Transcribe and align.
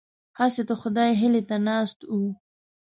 هسې 0.39 0.61
د 0.69 0.71
خدای 0.81 1.09
هیلې 1.21 1.41
ته 1.49 1.55
ناست 1.67 1.97
وو. 2.19 2.25